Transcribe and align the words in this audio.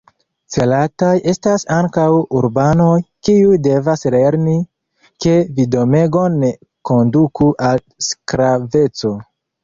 Celataj 0.53 1.09
estas 1.31 1.63
ankaŭ 1.73 2.05
urbanoj, 2.39 2.95
kiuj 3.27 3.59
devas 3.67 4.05
lerni, 4.15 4.55
ke 5.25 5.35
vidomegon 5.59 6.39
ne 6.45 6.49
konduku 6.91 7.51
al 7.69 7.83
sklaveco. 8.07 9.13